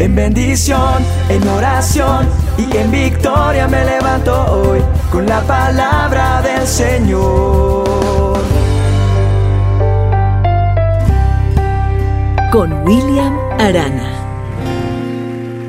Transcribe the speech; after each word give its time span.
En 0.00 0.14
bendición, 0.14 1.04
en 1.28 1.46
oración 1.46 2.26
y 2.56 2.74
en 2.74 2.90
victoria 2.90 3.68
me 3.68 3.84
levanto 3.84 4.32
hoy 4.50 4.80
con 5.12 5.26
la 5.26 5.42
palabra 5.42 6.40
del 6.40 6.66
Señor. 6.66 8.40
Con 12.50 12.72
William 12.82 13.38
Arana. 13.58 14.16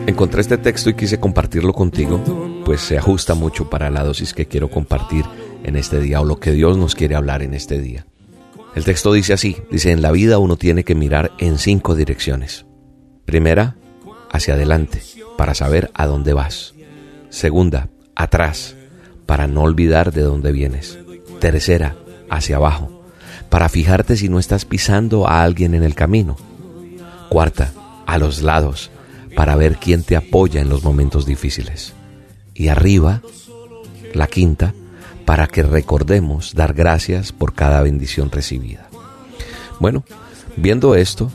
Encontré 0.07 0.39
este 0.39 0.57
texto 0.57 0.89
y 0.89 0.93
quise 0.93 1.19
compartirlo 1.19 1.73
contigo, 1.73 2.63
pues 2.63 2.79
se 2.79 2.97
ajusta 2.97 3.35
mucho 3.35 3.69
para 3.69 3.89
la 3.89 4.05
dosis 4.05 4.33
que 4.33 4.47
quiero 4.47 4.69
compartir 4.69 5.25
en 5.65 5.75
este 5.75 5.99
día 5.99 6.21
o 6.21 6.25
lo 6.25 6.39
que 6.39 6.53
Dios 6.53 6.77
nos 6.77 6.95
quiere 6.95 7.15
hablar 7.15 7.41
en 7.41 7.53
este 7.53 7.81
día. 7.81 8.05
El 8.75 8.85
texto 8.85 9.11
dice 9.11 9.33
así, 9.33 9.57
dice, 9.69 9.91
en 9.91 10.01
la 10.01 10.13
vida 10.13 10.39
uno 10.39 10.55
tiene 10.55 10.85
que 10.85 10.95
mirar 10.95 11.33
en 11.37 11.57
cinco 11.57 11.95
direcciones. 11.95 12.65
Primera, 13.25 13.75
hacia 14.31 14.53
adelante, 14.53 15.01
para 15.37 15.53
saber 15.53 15.91
a 15.93 16.07
dónde 16.07 16.33
vas. 16.33 16.73
Segunda, 17.29 17.89
atrás, 18.15 18.75
para 19.25 19.47
no 19.47 19.63
olvidar 19.63 20.11
de 20.11 20.21
dónde 20.21 20.51
vienes. 20.51 20.97
Tercera, 21.39 21.95
hacia 22.29 22.55
abajo, 22.55 23.03
para 23.49 23.69
fijarte 23.69 24.15
si 24.15 24.29
no 24.29 24.39
estás 24.39 24.65
pisando 24.65 25.27
a 25.27 25.43
alguien 25.43 25.75
en 25.75 25.83
el 25.83 25.95
camino. 25.95 26.37
Cuarta, 27.29 27.73
a 28.05 28.17
los 28.17 28.41
lados, 28.41 28.89
para 29.35 29.55
ver 29.55 29.77
quién 29.77 30.03
te 30.03 30.15
apoya 30.15 30.61
en 30.61 30.69
los 30.69 30.83
momentos 30.83 31.25
difíciles. 31.25 31.93
Y 32.53 32.69
arriba, 32.69 33.21
la 34.13 34.27
quinta, 34.27 34.73
para 35.25 35.47
que 35.47 35.63
recordemos 35.63 36.53
dar 36.53 36.73
gracias 36.73 37.31
por 37.31 37.53
cada 37.53 37.81
bendición 37.81 38.31
recibida. 38.31 38.89
Bueno, 39.79 40.03
viendo 40.57 40.95
esto, 40.95 41.31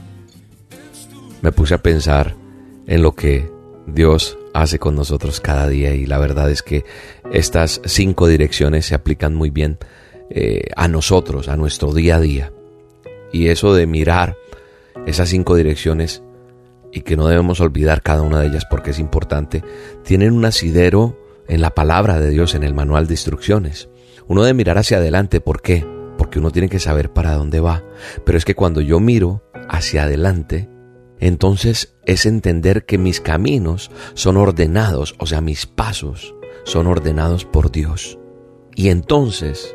me 1.43 1.53
puse 1.53 1.75
a 1.75 1.83
pensar 1.83 2.35
en 2.87 3.03
lo 3.03 3.15
que 3.15 3.51
Dios 3.87 4.39
hace 4.55 4.79
con 4.79 4.97
nosotros 4.97 5.41
cada 5.41 5.69
día 5.69 5.95
y 5.95 6.07
la 6.07 6.19
verdad 6.19 6.51
es 6.51 6.63
que 6.63 6.85
estas 7.31 7.81
cinco 7.85 8.27
direcciones 8.27 8.87
se 8.87 8.95
aplican 8.95 9.35
muy 9.35 9.51
bien 9.51 9.79
eh, 10.31 10.63
a 10.77 10.89
nosotros, 10.89 11.49
a 11.49 11.57
nuestro 11.57 11.93
día 11.93 12.17
a 12.17 12.21
día. 12.21 12.53
Y 13.33 13.49
eso 13.49 13.75
de 13.75 13.87
mirar 13.87 14.37
esas 15.07 15.29
cinco 15.29 15.55
direcciones 15.55 16.23
y 16.93 17.03
que 17.03 17.17
no 17.17 17.29
debemos 17.29 17.61
olvidar 17.61 18.03
cada 18.03 18.23
una 18.23 18.41
de 18.41 18.49
ellas 18.49 18.65
porque 18.69 18.91
es 18.91 18.99
importante, 18.99 19.63
tienen 20.03 20.33
un 20.33 20.45
asidero 20.45 21.19
en 21.49 21.61
la 21.61 21.71
palabra 21.71 22.19
de 22.19 22.31
Dios, 22.31 22.55
en 22.55 22.65
el 22.65 22.75
manual 22.75 23.07
de 23.07 23.15
instrucciones. 23.15 23.89
Uno 24.27 24.43
debe 24.43 24.55
mirar 24.55 24.79
hacia 24.79 24.97
adelante, 24.97 25.41
¿por 25.41 25.63
qué? 25.63 25.87
Porque 26.19 26.39
uno 26.39 26.51
tiene 26.51 26.69
que 26.69 26.81
saber 26.81 27.13
para 27.13 27.35
dónde 27.35 27.61
va. 27.61 27.85
Pero 28.25 28.39
es 28.39 28.45
que 28.45 28.55
cuando 28.55 28.81
yo 28.81 28.99
miro 28.99 29.43
hacia 29.69 30.05
adelante, 30.05 30.69
entonces 31.21 31.95
es 32.05 32.27
entender 32.27 32.85
que 32.85 32.99
mis 32.99 33.21
caminos 33.21 33.91
son 34.15 34.37
ordenados, 34.37 35.15
o 35.19 35.27
sea, 35.27 35.41
mis 35.41 35.67
pasos 35.67 36.35
son 36.65 36.87
ordenados 36.87 37.45
por 37.45 37.71
Dios. 37.71 38.19
Y 38.75 38.89
entonces 38.89 39.75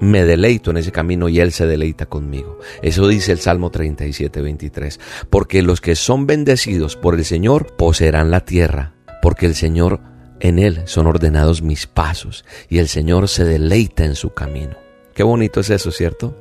me 0.00 0.24
deleito 0.24 0.70
en 0.70 0.78
ese 0.78 0.90
camino 0.90 1.28
y 1.28 1.38
Él 1.38 1.52
se 1.52 1.66
deleita 1.66 2.06
conmigo. 2.06 2.58
Eso 2.82 3.06
dice 3.06 3.32
el 3.32 3.38
Salmo 3.38 3.70
37, 3.70 4.40
23. 4.40 4.98
Porque 5.30 5.62
los 5.62 5.80
que 5.80 5.94
son 5.94 6.26
bendecidos 6.26 6.96
por 6.96 7.14
el 7.14 7.24
Señor 7.24 7.76
poseerán 7.76 8.30
la 8.30 8.40
tierra, 8.40 8.94
porque 9.20 9.46
el 9.46 9.54
Señor 9.54 10.00
en 10.40 10.58
Él 10.58 10.82
son 10.86 11.06
ordenados 11.06 11.62
mis 11.62 11.86
pasos 11.86 12.44
y 12.68 12.78
el 12.78 12.88
Señor 12.88 13.28
se 13.28 13.44
deleita 13.44 14.04
en 14.04 14.16
su 14.16 14.30
camino. 14.30 14.76
Qué 15.14 15.22
bonito 15.22 15.60
es 15.60 15.70
eso, 15.70 15.92
¿cierto? 15.92 16.36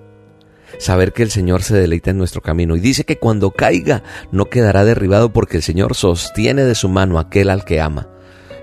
Saber 0.79 1.13
que 1.13 1.23
el 1.23 1.31
Señor 1.31 1.63
se 1.63 1.75
deleita 1.75 2.11
en 2.11 2.17
nuestro 2.17 2.41
camino 2.41 2.75
y 2.75 2.79
dice 2.79 3.03
que 3.03 3.17
cuando 3.17 3.51
caiga 3.51 4.03
no 4.31 4.45
quedará 4.45 4.85
derribado 4.85 5.31
porque 5.33 5.57
el 5.57 5.63
Señor 5.63 5.95
sostiene 5.95 6.63
de 6.63 6.75
su 6.75 6.89
mano 6.89 7.19
aquel 7.19 7.49
al 7.49 7.65
que 7.65 7.81
ama. 7.81 8.07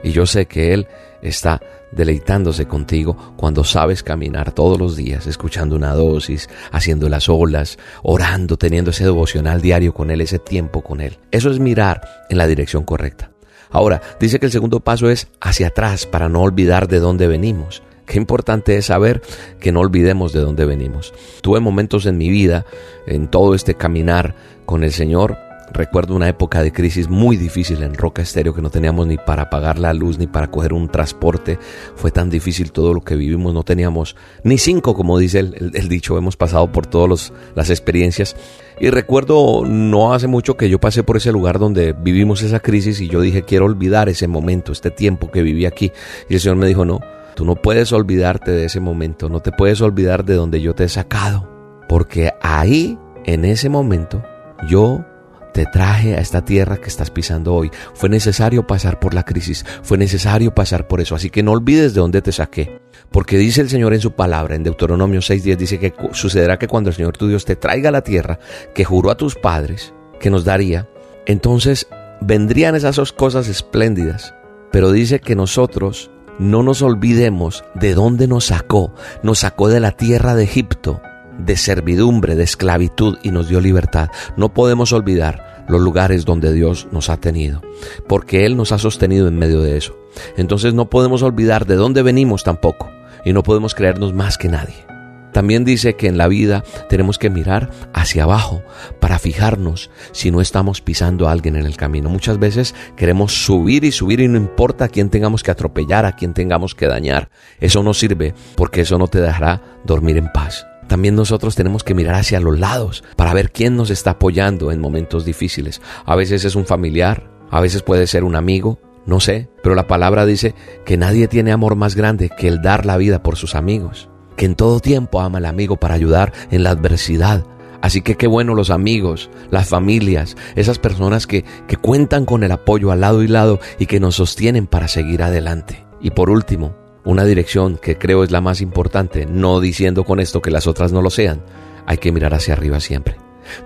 Y 0.03 0.13
yo 0.13 0.27
sé 0.27 0.47
que 0.47 0.75
Él 0.75 0.87
está 1.23 1.61
deleitándose 1.93 2.67
contigo 2.67 3.35
cuando 3.37 3.65
sabes 3.65 4.03
caminar 4.03 4.53
todos 4.53 4.79
los 4.79 4.97
días, 4.97 5.27
escuchando 5.27 5.77
una 5.77 5.95
dosis, 5.95 6.49
haciendo 6.71 7.09
las 7.09 7.29
olas, 7.29 7.79
orando, 8.03 8.57
teniendo 8.57 8.91
ese 8.91 9.05
devocional 9.05 9.61
diario 9.61 9.95
con 9.95 10.11
Él, 10.11 10.21
ese 10.21 10.39
tiempo 10.39 10.83
con 10.83 11.01
Él. 11.01 11.19
Eso 11.31 11.51
es 11.51 11.59
mirar 11.59 12.27
en 12.29 12.39
la 12.39 12.47
dirección 12.47 12.85
correcta. 12.85 13.31
Ahora, 13.71 14.01
dice 14.21 14.39
que 14.39 14.47
el 14.47 14.53
segundo 14.53 14.81
paso 14.81 15.11
es 15.11 15.29
hacia 15.41 15.69
atrás 15.69 16.07
para 16.07 16.29
no 16.29 16.43
olvidar 16.43 16.89
de 16.89 17.01
dónde 17.01 17.27
venimos. 17.27 17.83
Qué 18.09 18.17
importante 18.17 18.77
es 18.77 18.87
saber 18.87 19.23
que 19.61 19.71
no 19.71 19.81
olvidemos 19.81 20.33
de 20.33 20.41
dónde 20.41 20.65
venimos. 20.65 21.13
Tuve 21.43 21.61
momentos 21.61 22.07
en 22.07 22.19
mi 22.19 22.31
vida, 22.31 22.65
en 23.07 23.29
todo 23.29 23.55
este 23.55 23.75
caminar 23.75 24.35
con 24.65 24.83
el 24.83 24.93
Señor, 24.93 25.37
Recuerdo 25.73 26.15
una 26.15 26.29
época 26.29 26.63
de 26.63 26.73
crisis 26.73 27.09
muy 27.09 27.37
difícil 27.37 27.83
en 27.83 27.95
Roca 27.95 28.23
Estéreo 28.23 28.55
que 28.55 28.63
no 28.63 28.71
teníamos 28.71 29.07
ni 29.07 29.19
para 29.19 29.51
pagar 29.51 29.79
la 29.79 29.93
luz 29.93 30.19
ni 30.19 30.27
para 30.27 30.51
coger 30.51 30.73
un 30.73 30.89
transporte. 30.89 31.59
Fue 31.95 32.11
tan 32.11 32.31
difícil 32.31 32.73
todo 32.73 32.95
lo 32.95 33.03
que 33.03 33.17
vivimos, 33.17 33.53
no 33.53 33.63
teníamos 33.65 34.17
ni 34.45 34.57
cinco, 34.59 34.95
como 34.95 35.19
dice 35.19 35.41
el, 35.41 35.89
dicho, 35.89 36.17
hemos 36.17 36.37
pasado 36.37 36.73
por 36.73 36.87
todas 36.87 37.33
las 37.55 37.71
experiencias. 37.71 38.35
Y 38.81 38.91
recuerdo 38.91 39.65
no 39.67 40.15
hace 40.15 40.27
mucho 40.27 40.57
que 40.57 40.71
yo 40.71 40.79
pasé 40.79 41.03
por 41.03 41.17
ese 41.17 41.33
lugar 41.33 41.59
donde 41.59 41.93
vivimos 41.93 42.43
esa 42.43 42.61
crisis 42.61 43.01
y 43.01 43.09
yo 43.09 43.21
dije 43.21 43.43
quiero 43.43 43.67
olvidar 43.67 44.09
ese 44.09 44.29
momento, 44.29 44.73
este 44.73 44.91
tiempo 44.91 45.31
que 45.31 45.43
viví 45.43 45.67
aquí. 45.67 45.93
Y 46.29 46.35
el 46.35 46.41
Señor 46.41 46.57
me 46.57 46.67
dijo 46.67 46.85
no, 46.85 47.01
tú 47.39 47.45
no 47.45 47.55
puedes 47.55 47.93
olvidarte 47.93 48.51
de 48.51 48.65
ese 48.65 48.81
momento, 48.81 49.29
no 49.29 49.39
te 49.39 49.53
puedes 49.53 49.81
olvidar 49.81 50.25
de 50.25 50.35
donde 50.35 50.61
yo 50.61 50.75
te 50.75 50.83
he 50.83 50.89
sacado. 50.89 51.49
Porque 51.89 52.33
ahí, 52.43 52.99
en 53.27 53.45
ese 53.45 53.69
momento, 53.69 54.25
yo 54.69 55.07
te 55.55 55.65
traje 55.65 56.17
a 56.17 56.19
esta 56.19 56.45
tierra 56.45 56.79
que 56.79 56.89
estás 56.89 57.13
pisando 57.13 57.55
hoy. 57.55 57.71
Fue 57.95 58.09
necesario 58.09 58.67
pasar 58.67 58.99
por 58.99 59.15
la 59.15 59.23
crisis, 59.23 59.65
fue 59.85 59.97
necesario 59.99 60.53
pasar 60.53 60.89
por 60.89 61.01
eso. 61.01 61.15
Así 61.15 61.31
que 61.31 61.45
no 61.45 61.53
olvides 61.53 61.95
de 61.95 62.01
dónde 62.01 62.23
te 62.23 62.33
saqué. 62.33 62.81
Porque 63.13 63.39
dice 63.39 63.61
el 63.61 63.71
Señor 63.71 63.95
en 63.95 64.01
su 64.01 64.11
palabra, 64.11 64.57
en 64.57 64.65
Deuteronomio 64.65 65.21
6.10, 65.21 65.57
dice 65.57 65.79
que 65.79 65.95
sucederá 66.11 66.59
que 66.59 66.67
cuando 66.67 66.91
el 66.91 66.97
Señor 66.97 67.17
tu 67.17 67.29
Dios 67.29 67.45
te 67.45 67.55
traiga 67.55 67.91
a 67.91 67.93
la 67.93 68.03
tierra 68.03 68.41
que 68.75 68.85
juró 68.85 69.13
a 69.13 69.17
tus 69.17 69.37
padres 69.37 69.95
que 70.19 70.31
nos 70.31 70.45
daría, 70.45 70.89
entonces 71.25 71.87
vendrían 72.21 72.75
esas 72.75 72.97
dos 72.97 73.13
cosas 73.13 73.47
espléndidas. 73.47 74.35
Pero 74.73 74.91
dice 74.91 75.21
que 75.21 75.37
nosotros 75.37 76.11
no 76.39 76.63
nos 76.63 76.83
olvidemos 76.83 77.65
de 77.75 77.95
dónde 77.95 78.29
nos 78.29 78.47
sacó. 78.47 78.93
Nos 79.23 79.41
sacó 79.41 79.69
de 79.69 79.81
la 79.81 79.93
tierra 79.93 80.35
de 80.35 80.45
Egipto, 80.45 81.01
de 81.39 81.57
servidumbre, 81.57 82.37
de 82.37 82.45
esclavitud 82.45 83.19
y 83.23 83.31
nos 83.31 83.49
dio 83.49 83.61
libertad. 83.61 84.09
No 84.37 84.53
podemos 84.55 84.93
olvidar 84.93 85.65
los 85.69 85.81
lugares 85.81 86.25
donde 86.25 86.53
Dios 86.53 86.89
nos 86.93 87.11
ha 87.11 87.19
tenido, 87.19 87.63
porque 88.07 88.47
Él 88.47 88.57
nos 88.57 88.73
ha 88.73 88.79
sostenido 88.79 89.29
en 89.29 89.39
medio 89.39 89.61
de 89.61 89.77
eso. 89.77 89.97
Entonces 90.37 90.75
no 90.75 90.89
podemos 90.89 91.23
olvidar 91.23 91.67
de 91.67 91.77
dónde 91.77 92.03
venimos 92.03 92.43
tampoco 92.43 92.91
y 93.25 93.33
no 93.33 93.43
podemos 93.43 93.75
creernos 93.75 94.15
más 94.15 94.39
que 94.39 94.49
nadie. 94.49 94.98
También 95.33 95.65
dice 95.65 95.95
que 95.97 96.09
en 96.09 96.19
la 96.19 96.29
vida 96.29 96.65
tenemos 96.89 97.19
que 97.19 97.31
mirar 97.31 97.71
hacia 97.93 98.25
abajo 98.25 98.63
para 99.01 99.19
fijarnos 99.19 99.91
si 100.13 100.31
no 100.31 100.41
estamos 100.41 100.81
pisando 100.81 101.29
a 101.29 101.33
alguien 101.33 101.57
en 101.57 101.67
el 101.67 101.77
camino. 101.77 102.09
Muchas 102.09 102.39
veces 102.39 102.75
queremos 102.97 103.45
subir 103.45 103.85
y 103.85 103.93
subir 103.93 104.21
y 104.21 104.29
no 104.29 104.37
importa 104.37 104.87
a 104.87 104.89
quién 104.89 105.11
tengamos 105.11 105.43
que 105.43 105.51
atropellar, 105.51 106.07
a 106.07 106.13
quién 106.13 106.35
tengamos 106.35 106.75
que 106.75 106.87
dañar. 106.87 107.31
Eso 107.61 107.83
no 107.83 107.95
sirve 107.95 108.35
porque 108.57 108.83
eso 108.83 108.99
no 108.99 109.09
te 109.09 109.21
dejará 109.21 109.63
dormir 109.85 110.17
en 110.17 110.33
paz. 110.33 110.67
También 110.89 111.15
nosotros 111.15 111.55
tenemos 111.55 111.85
que 111.85 111.95
mirar 111.95 112.15
hacia 112.15 112.41
los 112.41 112.59
lados 112.59 113.05
para 113.15 113.35
ver 113.35 113.53
quién 113.53 113.77
nos 113.77 113.91
está 113.91 114.13
apoyando 114.13 114.73
en 114.73 114.81
momentos 114.81 115.25
difíciles. 115.27 115.83
A 116.07 116.17
veces 116.17 116.47
es 116.47 116.57
un 116.57 116.65
familiar, 116.65 117.31
a 117.51 117.61
veces 117.61 117.83
puede 117.83 118.07
ser 118.07 118.25
un 118.25 118.35
amigo, 118.35 118.81
no 119.05 119.21
sé, 119.21 119.49
pero 119.63 119.75
la 119.75 119.87
palabra 119.87 120.25
dice 120.25 120.55
que 120.87 120.97
nadie 120.97 121.29
tiene 121.29 121.53
amor 121.53 121.77
más 121.77 121.95
grande 121.95 122.31
que 122.31 122.49
el 122.49 122.63
dar 122.63 122.87
la 122.87 122.97
vida 122.97 123.23
por 123.23 123.37
sus 123.37 123.55
amigos, 123.55 124.09
que 124.39 124.47
en 124.47 124.55
todo 124.55 124.81
tiempo 124.81 125.21
ama 125.21 125.39
al 125.39 125.45
amigo 125.45 125.77
para 125.77 125.95
ayudar 125.95 126.33
en 126.51 126.63
la 126.63 126.71
adversidad. 126.71 127.45
Así 127.83 128.03
que 128.03 128.17
qué 128.17 128.27
bueno 128.27 128.55
los 128.55 128.71
amigos, 128.71 129.31
las 129.51 129.69
familias, 129.69 130.37
esas 130.57 130.79
personas 130.79 131.27
que, 131.27 131.45
que 131.67 131.77
cuentan 131.77 132.25
con 132.25 132.43
el 132.45 132.53
apoyo 132.53 132.91
al 132.91 133.03
lado 133.03 133.23
y 133.23 133.29
lado 133.29 133.61
y 133.79 133.87
que 133.87 134.01
nos 134.01 134.15
sostienen 134.15 134.67
para 134.67 134.89
seguir 134.89 135.23
adelante. 135.23 135.85
Y 136.01 136.11
por 136.11 136.31
último, 136.31 136.75
una 137.05 137.25
dirección 137.25 137.79
que 137.79 137.99
creo 137.99 138.23
es 138.23 138.31
la 138.31 138.41
más 138.41 138.61
importante, 138.61 139.27
no 139.27 139.61
diciendo 139.61 140.05
con 140.05 140.21
esto 140.21 140.41
que 140.41 140.51
las 140.51 140.67
otras 140.67 140.93
no 140.93 141.03
lo 141.03 141.11
sean, 141.11 141.43
hay 141.85 141.99
que 141.99 142.13
mirar 142.13 142.33
hacia 142.33 142.55
arriba 142.55 142.81
siempre. 142.81 143.17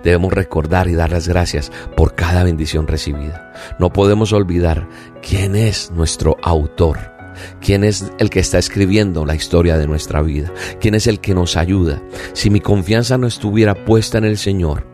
Debemos 0.03 0.33
recordar 0.33 0.87
y 0.87 0.93
dar 0.93 1.11
las 1.11 1.27
gracias 1.27 1.71
por 1.95 2.15
cada 2.15 2.43
bendición 2.43 2.87
recibida. 2.87 3.53
No 3.79 3.91
podemos 3.93 4.33
olvidar 4.33 4.87
quién 5.21 5.55
es 5.55 5.91
nuestro 5.91 6.37
autor, 6.41 7.12
quién 7.61 7.83
es 7.83 8.11
el 8.17 8.29
que 8.29 8.39
está 8.39 8.57
escribiendo 8.57 9.25
la 9.25 9.35
historia 9.35 9.77
de 9.77 9.87
nuestra 9.87 10.21
vida, 10.21 10.51
quién 10.79 10.95
es 10.95 11.07
el 11.07 11.19
que 11.19 11.33
nos 11.33 11.57
ayuda. 11.57 12.01
Si 12.33 12.49
mi 12.49 12.59
confianza 12.59 13.17
no 13.17 13.27
estuviera 13.27 13.85
puesta 13.85 14.17
en 14.17 14.25
el 14.25 14.37
Señor, 14.37 14.85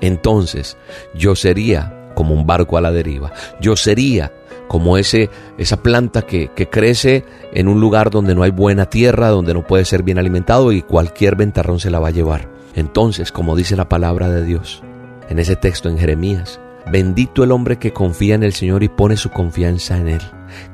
entonces 0.00 0.76
yo 1.14 1.34
sería 1.34 2.12
como 2.14 2.34
un 2.34 2.46
barco 2.46 2.78
a 2.78 2.80
la 2.80 2.92
deriva. 2.92 3.32
Yo 3.60 3.76
sería 3.76 4.32
como 4.68 4.98
ese, 4.98 5.30
esa 5.58 5.82
planta 5.82 6.22
que, 6.22 6.50
que 6.54 6.68
crece 6.68 7.24
en 7.52 7.68
un 7.68 7.80
lugar 7.80 8.10
donde 8.10 8.34
no 8.34 8.42
hay 8.42 8.50
buena 8.50 8.86
tierra, 8.86 9.28
donde 9.28 9.54
no 9.54 9.66
puede 9.66 9.84
ser 9.84 10.02
bien 10.02 10.18
alimentado 10.18 10.72
y 10.72 10.82
cualquier 10.82 11.36
ventarrón 11.36 11.78
se 11.78 11.90
la 11.90 12.00
va 12.00 12.08
a 12.08 12.12
llevar. 12.12 12.48
Entonces, 12.74 13.32
como 13.32 13.56
dice 13.56 13.76
la 13.76 13.88
palabra 13.88 14.28
de 14.28 14.44
Dios, 14.44 14.82
en 15.28 15.38
ese 15.38 15.56
texto 15.56 15.88
en 15.88 15.98
Jeremías, 15.98 16.60
Bendito 16.90 17.42
el 17.42 17.50
hombre 17.50 17.78
que 17.78 17.92
confía 17.92 18.36
en 18.36 18.44
el 18.44 18.52
Señor 18.52 18.84
y 18.84 18.88
pone 18.88 19.16
su 19.16 19.30
confianza 19.30 19.98
en 19.98 20.08
Él. 20.08 20.22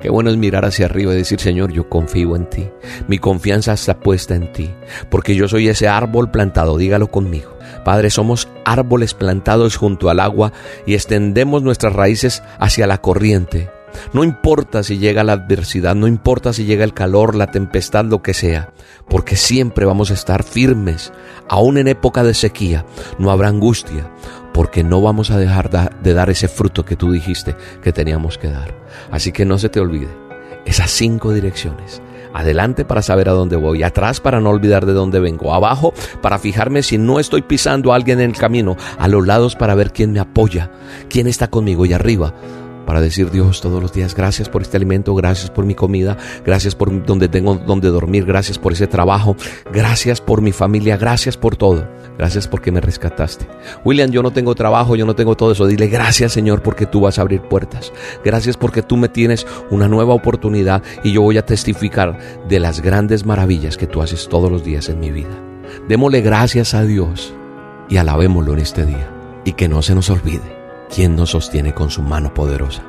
Qué 0.00 0.10
bueno 0.10 0.30
es 0.30 0.36
mirar 0.36 0.64
hacia 0.64 0.86
arriba 0.86 1.12
y 1.12 1.16
decir, 1.16 1.40
Señor, 1.40 1.72
yo 1.72 1.88
confío 1.88 2.36
en 2.36 2.48
ti. 2.48 2.68
Mi 3.08 3.18
confianza 3.18 3.72
está 3.72 3.98
puesta 3.98 4.34
en 4.34 4.52
ti, 4.52 4.70
porque 5.10 5.34
yo 5.34 5.48
soy 5.48 5.68
ese 5.68 5.88
árbol 5.88 6.30
plantado, 6.30 6.76
dígalo 6.76 7.10
conmigo. 7.10 7.56
Padre, 7.84 8.10
somos 8.10 8.48
árboles 8.64 9.14
plantados 9.14 9.76
junto 9.76 10.10
al 10.10 10.20
agua 10.20 10.52
y 10.86 10.94
extendemos 10.94 11.62
nuestras 11.62 11.92
raíces 11.92 12.42
hacia 12.58 12.86
la 12.86 12.98
corriente. 12.98 13.70
No 14.12 14.24
importa 14.24 14.82
si 14.82 14.98
llega 14.98 15.24
la 15.24 15.34
adversidad, 15.34 15.94
no 15.94 16.06
importa 16.06 16.52
si 16.52 16.64
llega 16.64 16.84
el 16.84 16.94
calor, 16.94 17.34
la 17.34 17.50
tempestad, 17.50 18.04
lo 18.04 18.22
que 18.22 18.34
sea, 18.34 18.72
porque 19.08 19.36
siempre 19.36 19.84
vamos 19.84 20.10
a 20.10 20.14
estar 20.14 20.42
firmes. 20.42 21.12
Aún 21.48 21.78
en 21.78 21.88
época 21.88 22.22
de 22.22 22.34
sequía, 22.34 22.86
no 23.18 23.30
habrá 23.30 23.48
angustia, 23.48 24.10
porque 24.52 24.84
no 24.84 25.00
vamos 25.00 25.30
a 25.30 25.38
dejar 25.38 25.70
de 25.70 26.14
dar 26.14 26.30
ese 26.30 26.48
fruto 26.48 26.84
que 26.84 26.96
tú 26.96 27.12
dijiste 27.12 27.56
que 27.82 27.92
teníamos 27.92 28.38
que 28.38 28.50
dar. 28.50 28.74
Así 29.10 29.32
que 29.32 29.44
no 29.44 29.58
se 29.58 29.68
te 29.68 29.80
olvide 29.80 30.08
esas 30.64 30.90
cinco 30.90 31.32
direcciones. 31.32 32.02
Adelante 32.34 32.84
para 32.86 33.02
saber 33.02 33.28
a 33.28 33.32
dónde 33.32 33.56
voy, 33.56 33.82
atrás 33.82 34.20
para 34.20 34.40
no 34.40 34.50
olvidar 34.50 34.86
de 34.86 34.94
dónde 34.94 35.20
vengo, 35.20 35.52
abajo 35.52 35.92
para 36.22 36.38
fijarme 36.38 36.82
si 36.82 36.96
no 36.96 37.20
estoy 37.20 37.42
pisando 37.42 37.92
a 37.92 37.96
alguien 37.96 38.20
en 38.20 38.30
el 38.30 38.36
camino, 38.36 38.76
a 38.98 39.06
los 39.06 39.26
lados 39.26 39.54
para 39.54 39.74
ver 39.74 39.92
quién 39.92 40.12
me 40.12 40.20
apoya, 40.20 40.70
quién 41.10 41.26
está 41.26 41.48
conmigo 41.48 41.84
y 41.84 41.92
arriba 41.92 42.32
para 42.86 43.00
decir 43.00 43.30
Dios 43.30 43.60
todos 43.60 43.82
los 43.82 43.92
días, 43.92 44.14
gracias 44.14 44.48
por 44.48 44.62
este 44.62 44.76
alimento, 44.76 45.14
gracias 45.14 45.50
por 45.50 45.64
mi 45.64 45.74
comida, 45.74 46.16
gracias 46.44 46.74
por 46.74 47.04
donde 47.04 47.28
tengo 47.28 47.54
donde 47.54 47.88
dormir, 47.88 48.24
gracias 48.24 48.58
por 48.58 48.72
ese 48.72 48.86
trabajo, 48.86 49.36
gracias 49.72 50.20
por 50.20 50.40
mi 50.40 50.52
familia, 50.52 50.96
gracias 50.96 51.36
por 51.36 51.56
todo, 51.56 51.86
gracias 52.18 52.48
porque 52.48 52.72
me 52.72 52.80
rescataste. 52.80 53.46
William, 53.84 54.10
yo 54.10 54.22
no 54.22 54.30
tengo 54.30 54.54
trabajo, 54.54 54.96
yo 54.96 55.06
no 55.06 55.14
tengo 55.14 55.36
todo 55.36 55.52
eso, 55.52 55.66
dile 55.66 55.88
gracias 55.88 56.32
Señor 56.32 56.62
porque 56.62 56.86
tú 56.86 57.00
vas 57.00 57.18
a 57.18 57.22
abrir 57.22 57.42
puertas, 57.42 57.92
gracias 58.24 58.56
porque 58.56 58.82
tú 58.82 58.96
me 58.96 59.08
tienes 59.08 59.46
una 59.70 59.88
nueva 59.88 60.14
oportunidad 60.14 60.82
y 61.02 61.12
yo 61.12 61.22
voy 61.22 61.38
a 61.38 61.46
testificar 61.46 62.18
de 62.48 62.60
las 62.60 62.80
grandes 62.80 63.26
maravillas 63.26 63.76
que 63.76 63.86
tú 63.86 64.02
haces 64.02 64.28
todos 64.28 64.50
los 64.50 64.64
días 64.64 64.88
en 64.88 65.00
mi 65.00 65.10
vida. 65.10 65.38
Démosle 65.88 66.20
gracias 66.20 66.74
a 66.74 66.84
Dios 66.84 67.34
y 67.88 67.96
alabémoslo 67.96 68.52
en 68.52 68.60
este 68.60 68.86
día 68.86 69.10
y 69.44 69.52
que 69.52 69.68
no 69.68 69.82
se 69.82 69.94
nos 69.94 70.10
olvide 70.10 70.62
quien 70.94 71.16
nos 71.16 71.30
sostiene 71.30 71.72
con 71.72 71.90
su 71.90 72.02
mano 72.02 72.34
poderosa. 72.34 72.82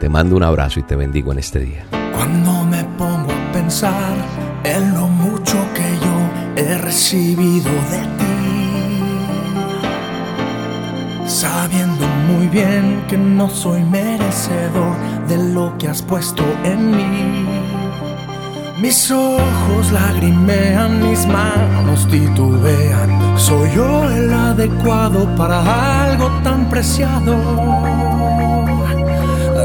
Te 0.00 0.08
mando 0.08 0.36
un 0.36 0.42
abrazo 0.42 0.80
y 0.80 0.82
te 0.82 0.96
bendigo 0.96 1.32
en 1.32 1.38
este 1.38 1.60
día. 1.60 1.86
Cuando 2.12 2.64
me 2.64 2.82
pongo 2.98 3.30
a 3.30 3.52
pensar 3.52 4.16
en 4.64 4.92
lo 4.94 5.06
mucho 5.06 5.56
que 5.74 5.82
yo 6.04 6.62
he 6.62 6.78
recibido 6.78 7.70
de 7.90 8.13
sabiendo 11.44 12.06
muy 12.26 12.46
bien 12.48 13.04
que 13.06 13.18
no 13.18 13.50
soy 13.50 13.82
merecedor 13.82 14.96
de 15.28 15.36
lo 15.52 15.76
que 15.76 15.88
has 15.88 16.00
puesto 16.00 16.42
en 16.64 16.90
mí. 16.96 17.46
Mis 18.80 19.10
ojos 19.10 19.92
lagrimean, 19.92 21.06
mis 21.06 21.26
manos 21.26 22.08
titubean. 22.08 23.10
Soy 23.36 23.68
yo 23.76 24.10
el 24.10 24.32
adecuado 24.32 25.20
para 25.36 25.58
algo 26.06 26.28
tan 26.42 26.70
preciado. 26.70 27.34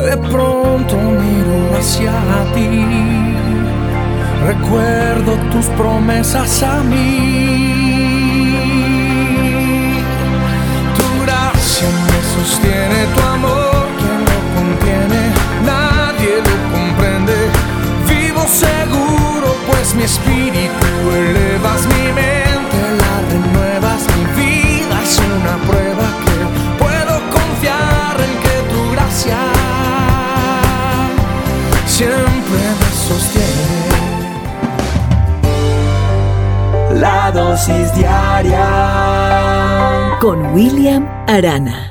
De 0.10 0.18
pronto 0.18 0.96
miro 1.22 1.58
hacia 1.78 2.12
ti. 2.56 2.70
Recuerdo 4.52 5.32
tus 5.52 5.66
promesas 5.80 6.62
a 6.62 6.84
mí. 6.84 7.79
Me 11.88 12.20
sostiene, 12.36 13.06
tu 13.16 13.22
amor 13.22 13.86
que 14.00 14.12
no 14.28 14.38
contiene. 14.56 15.22
Nadie 15.66 16.34
lo 16.48 16.56
comprende. 16.76 17.38
Vivo 18.08 18.44
seguro, 18.48 19.48
pues 19.68 19.96
mi 19.96 20.04
espíritu 20.04 20.88
elevas 21.16 21.82
mi 21.94 22.06
mente, 22.12 22.80
la 23.02 23.14
renuevas. 23.32 24.02
Mi 24.16 24.24
vida 24.42 24.96
es 25.04 25.14
una 25.20 25.56
prueba 25.68 26.08
que 26.26 26.38
puedo 26.84 27.14
confiar 27.32 28.16
en 28.28 28.34
que 28.44 28.56
tu 28.72 28.82
gracia 28.92 29.40
siempre 31.86 32.62
me 32.80 32.90
sostiene. 33.08 33.78
La 37.00 37.32
dosis 37.32 37.94
diaria 37.96 39.49
Con 40.20 40.54
William 40.54 41.08
Arana. 41.28 41.89